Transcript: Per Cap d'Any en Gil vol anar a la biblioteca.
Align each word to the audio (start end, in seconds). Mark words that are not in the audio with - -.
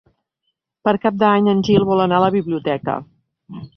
Per 0.87 0.93
Cap 1.03 1.19
d'Any 1.23 1.49
en 1.53 1.61
Gil 1.67 1.85
vol 1.91 2.01
anar 2.07 2.17
a 2.21 2.25
la 2.25 2.31
biblioteca. 2.37 2.97